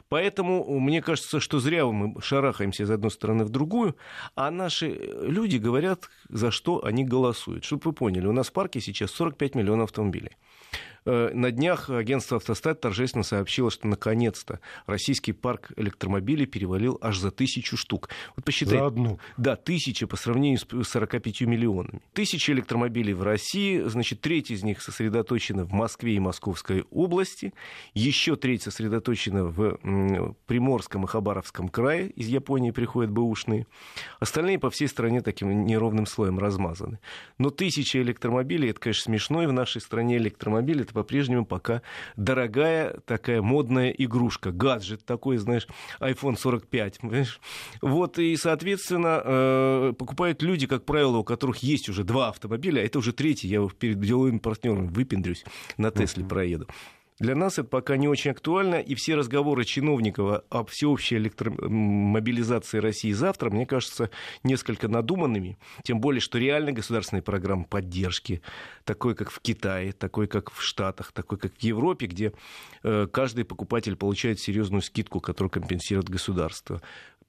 Поэтому 0.08 0.79
мне 0.79 1.01
кажется, 1.01 1.41
что 1.41 1.60
зря 1.60 1.86
мы 1.86 2.22
шарахаемся 2.22 2.84
из 2.84 2.91
одной 2.91 3.12
стороны 3.12 3.43
в 3.43 3.50
другую, 3.50 3.98
а 4.36 4.50
наши 4.50 5.13
люди 5.22 5.58
говорят, 5.58 6.10
за 6.29 6.50
что 6.50 6.86
они 6.86 7.03
голосуют. 7.03 7.65
Чтобы 7.65 7.82
вы 7.86 7.93
поняли, 7.93 8.27
у 8.27 8.32
нас 8.34 8.48
в 8.48 8.53
парке 8.53 8.79
сейчас 8.79 9.12
45 9.12 9.55
миллионов 9.55 9.89
автомобилей. 9.89 10.38
Э, 11.05 11.31
на 11.33 11.51
днях 11.51 11.89
агентство 11.89 12.38
«Автостат» 12.38 12.79
торжественно 12.81 13.24
сообщило, 13.24 13.69
что 13.69 13.88
наконец-то 13.88 14.60
российский 14.86 15.33
парк 15.33 15.72
электромобилей 15.75 16.45
перевалил 16.45 16.98
аж 17.01 17.17
за 17.17 17.31
тысячу 17.31 17.75
штук. 17.77 18.10
Вот 18.36 18.45
посчитай. 18.45 18.79
За 18.79 18.86
одну? 18.86 19.19
Да, 19.38 19.55
тысяча 19.55 20.07
по 20.07 20.15
сравнению 20.15 20.60
с 20.60 20.88
45 20.88 21.41
миллионами. 21.41 22.01
Тысяча 22.13 22.53
электромобилей 22.53 23.13
в 23.13 23.24
России, 23.24 23.81
значит, 23.81 24.22
треть 24.22 24.51
из 24.51 24.63
них 24.63 24.81
сосредоточена 24.81 25.65
в 25.65 25.74
Москве 25.74 26.15
и 26.15 26.19
Московской 26.19 26.86
области, 26.89 27.53
еще 27.93 28.36
треть 28.36 28.63
сосредоточена 28.63 29.45
в 29.45 29.77
Приморском 30.45 31.03
и 31.03 31.07
Хабаровском 31.07 31.67
крае, 31.67 32.10
из 32.10 32.27
Японии 32.27 32.72
приходят 32.72 33.12
бэушные. 33.12 33.67
Остальные 34.19 34.60
по 34.60 34.69
всей 34.69 34.88
стране 34.88 35.22
таким 35.22 35.65
неровным 35.65 36.05
слоем 36.05 36.39
размазаны. 36.39 37.00
Но 37.38 37.50
тысяча 37.50 38.01
электромобилей, 38.01 38.69
это, 38.69 38.79
конечно, 38.79 39.03
смешно, 39.03 39.43
и 39.43 39.48
в 39.48 39.53
нашей 39.53 39.81
стране 39.81 40.17
электромобиль 40.17 40.81
это 40.93 41.03
по-прежнему 41.03 41.45
пока 41.45 41.81
дорогая 42.15 43.00
такая 43.05 43.41
модная 43.41 43.89
игрушка, 43.89 44.51
гаджет 44.51 45.05
такой, 45.05 45.38
знаешь, 45.38 45.67
iPhone 46.00 46.38
45, 46.38 47.00
понимаешь? 47.00 47.39
Вот, 47.81 48.19
и, 48.19 48.35
соответственно, 48.38 49.21
э, 49.23 49.93
покупают 49.97 50.41
люди, 50.41 50.67
как 50.67 50.85
правило, 50.85 51.17
у 51.17 51.23
которых 51.23 51.57
есть 51.57 51.89
уже 51.89 52.03
два 52.03 52.29
автомобиля, 52.29 52.81
а 52.81 52.85
это 52.85 53.00
уже 53.00 53.13
третий, 53.13 53.47
я 53.47 53.67
перед 53.77 54.00
деловым 54.00 54.39
партнером 54.39 54.88
выпендрюсь, 54.88 55.43
на 55.77 55.91
Тесле 55.91 56.23
проеду. 56.25 56.67
Для 57.20 57.36
нас 57.36 57.60
это 57.60 57.67
пока 57.67 57.96
не 57.98 58.08
очень 58.08 58.32
актуально, 58.32 58.75
и 58.75 58.96
все 58.96 59.15
разговоры 59.15 59.65
чиновников 59.65 60.43
о 60.50 60.65
всеобщей 60.65 61.17
электромобилизации 61.17 62.79
России 62.79 63.12
завтра, 63.12 63.50
мне 63.50 63.65
кажется, 63.65 64.10
несколько 64.43 64.88
надуманными, 64.88 65.58
тем 65.84 66.00
более, 66.00 66.22
что 66.22 66.39
реально 66.39 66.72
государственные 66.72 67.22
программы 67.22 67.65
поддержки, 67.65 68.41
такой, 68.84 69.15
как 69.15 69.29
в 69.29 69.39
Китае, 69.39 69.91
такой, 69.93 70.27
как 70.27 70.51
в 70.51 70.62
Штатах, 70.62 71.12
такой, 71.12 71.38
как 71.38 71.53
в 71.53 71.63
Европе, 71.63 72.08
где 72.08 72.34
э, 72.84 73.08
каждый 73.12 73.46
покупатель 73.46 73.96
получает 73.96 74.39
серьезную 74.39 74.82
скидку, 74.82 75.20
которую 75.20 75.51
компенсирует 75.51 76.10
государство 76.10 76.82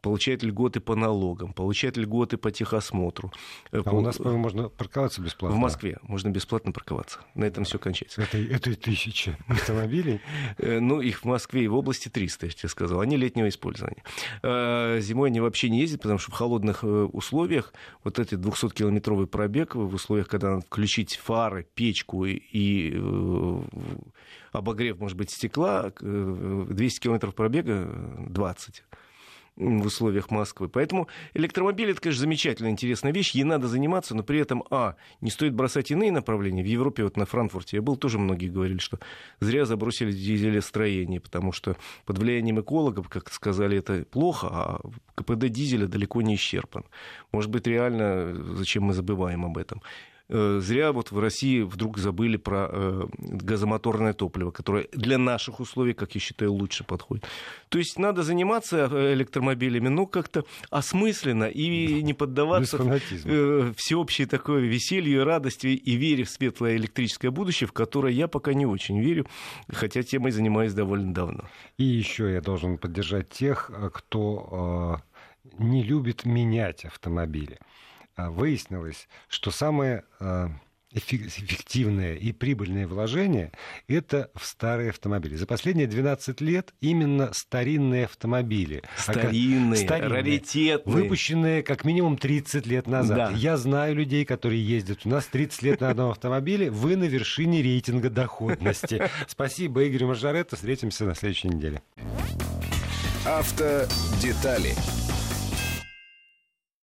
получает 0.04 0.42
льготы 0.42 0.80
по 0.80 0.94
налогам, 0.94 1.54
получает 1.54 1.96
льготы 1.96 2.36
по 2.36 2.50
техосмотру. 2.50 3.32
А 3.72 3.82
по... 3.82 3.94
у 3.94 4.02
нас, 4.02 4.18
можно 4.18 4.68
парковаться 4.68 5.22
бесплатно? 5.22 5.56
В 5.56 5.58
Москве 5.58 5.96
можно 6.02 6.28
бесплатно 6.28 6.72
парковаться. 6.72 7.20
На 7.34 7.44
этом 7.44 7.64
все 7.64 7.78
кончается. 7.78 8.20
Это, 8.20 8.36
это 8.36 8.78
тысячи 8.78 9.34
автомобилей? 9.48 10.20
Э, 10.58 10.78
ну, 10.78 11.00
их 11.00 11.20
в 11.20 11.24
Москве 11.24 11.64
и 11.64 11.68
в 11.68 11.74
области 11.74 12.08
300, 12.08 12.46
я 12.46 12.52
тебе 12.52 12.68
сказал. 12.68 13.00
Они 13.00 13.16
летнего 13.16 13.48
использования. 13.48 14.02
Э, 14.42 14.98
зимой 15.00 15.30
они 15.30 15.40
вообще 15.40 15.70
не 15.70 15.80
ездят, 15.80 16.02
потому 16.02 16.18
что 16.18 16.32
в 16.32 16.34
холодных 16.34 16.84
э, 16.84 16.86
условиях 16.86 17.72
вот 18.04 18.18
этот 18.18 18.40
200-километровый 18.40 19.26
пробег 19.26 19.74
в 19.74 19.94
условиях, 19.94 20.28
когда 20.28 20.50
надо 20.50 20.66
включить 20.66 21.16
фары, 21.16 21.66
печку 21.74 22.26
и, 22.26 22.34
и 22.34 23.00
обогрев, 24.52 24.98
может 24.98 25.16
быть, 25.16 25.30
стекла, 25.30 25.92
200 26.00 27.00
километров 27.00 27.34
пробега 27.34 27.88
20 28.28 28.82
в 29.56 29.86
условиях 29.86 30.30
Москвы. 30.30 30.68
Поэтому 30.68 31.08
электромобиль 31.32 31.90
это, 31.90 32.00
конечно, 32.00 32.20
замечательная, 32.20 32.72
интересная 32.72 33.12
вещь. 33.12 33.32
Ей 33.32 33.44
надо 33.44 33.68
заниматься, 33.68 34.14
но 34.14 34.22
при 34.22 34.40
этом, 34.40 34.64
а, 34.70 34.96
не 35.20 35.30
стоит 35.30 35.54
бросать 35.54 35.90
иные 35.90 36.10
направления. 36.10 36.62
В 36.62 36.66
Европе, 36.66 37.04
вот 37.04 37.16
на 37.16 37.26
Франкфурте 37.26 37.76
я 37.76 37.82
был, 37.82 37.96
тоже 37.96 38.18
многие 38.18 38.48
говорили, 38.48 38.78
что 38.78 38.98
зря 39.40 39.64
забросили 39.64 40.12
дизелестроение, 40.12 41.20
потому 41.20 41.52
что 41.52 41.76
под 42.04 42.18
влиянием 42.18 42.60
экологов, 42.60 43.08
как 43.08 43.32
сказали, 43.32 43.78
это 43.78 44.04
плохо, 44.10 44.48
а 44.50 44.80
КПД 45.14 45.48
дизеля 45.48 45.86
далеко 45.86 46.22
не 46.22 46.34
исчерпан. 46.34 46.84
Может 47.32 47.50
быть, 47.50 47.66
реально, 47.66 48.34
зачем 48.56 48.84
мы 48.84 48.92
забываем 48.92 49.44
об 49.44 49.58
этом? 49.58 49.82
Э, 50.30 50.58
зря 50.62 50.92
вот 50.92 51.12
в 51.12 51.18
России 51.18 51.60
вдруг 51.60 51.98
забыли 51.98 52.38
про 52.38 52.68
э, 52.70 53.06
газомоторное 53.18 54.14
топливо, 54.14 54.52
которое 54.52 54.88
для 54.92 55.18
наших 55.18 55.60
условий, 55.60 55.92
как 55.92 56.14
я 56.14 56.20
считаю, 56.20 56.52
лучше 56.52 56.82
подходит. 56.82 57.26
То 57.68 57.78
есть 57.78 57.98
надо 57.98 58.22
заниматься 58.22 58.88
э, 58.90 59.12
электромобилями, 59.12 59.88
но 59.88 60.06
как-то 60.06 60.44
осмысленно 60.70 61.44
и 61.44 62.02
не 62.02 62.14
поддаваться 62.14 62.78
всеобщей 63.76 64.24
такой 64.24 64.66
веселью 64.66 65.20
и 65.20 65.24
радости 65.24 65.66
и 65.66 65.94
вере 65.94 66.24
в 66.24 66.30
светлое 66.30 66.76
электрическое 66.76 67.30
будущее, 67.30 67.68
в 67.68 67.72
которое 67.72 68.12
я 68.12 68.26
пока 68.26 68.54
не 68.54 68.64
очень 68.64 69.00
верю, 69.00 69.26
хотя 69.68 70.02
темой 70.02 70.32
занимаюсь 70.32 70.72
довольно 70.72 71.12
давно. 71.12 71.44
И 71.76 71.84
еще 71.84 72.32
я 72.32 72.40
должен 72.40 72.78
поддержать 72.78 73.28
тех, 73.28 73.70
кто 73.92 75.02
не 75.58 75.82
любит 75.82 76.24
менять 76.24 76.86
автомобили. 76.86 77.58
А, 78.16 78.30
выяснилось, 78.30 79.08
что 79.28 79.50
самое 79.50 80.04
а, 80.20 80.50
эффективное 80.94 82.14
и 82.14 82.32
прибыльное 82.32 82.86
вложение– 82.86 83.52
это 83.88 84.30
в 84.34 84.46
старые 84.46 84.90
автомобили. 84.90 85.34
За 85.34 85.46
последние 85.46 85.86
12 85.86 86.40
лет 86.40 86.72
именно 86.80 87.32
старинные 87.32 88.04
автомобили. 88.04 88.82
Старинные, 88.96 89.84
старинные 89.84 90.08
раритетные. 90.08 90.94
Выпущенные 90.94 91.62
как 91.62 91.84
минимум 91.84 92.16
30 92.16 92.66
лет 92.66 92.86
назад. 92.86 93.16
Да. 93.16 93.32
Я 93.36 93.56
знаю 93.56 93.96
людей, 93.96 94.24
которые 94.24 94.64
ездят. 94.64 95.00
У 95.04 95.08
нас 95.08 95.26
30 95.26 95.62
лет 95.62 95.80
на 95.80 95.90
одном 95.90 96.10
автомобиле. 96.10 96.70
Вы 96.70 96.96
на 96.96 97.04
вершине 97.04 97.62
рейтинга 97.62 98.10
доходности. 98.10 99.10
Спасибо, 99.26 99.82
Игорь 99.82 100.04
Мажоретто. 100.04 100.54
Встретимся 100.56 101.04
на 101.04 101.14
следующей 101.14 101.48
неделе. 101.48 101.82
Автодетали 103.26 104.74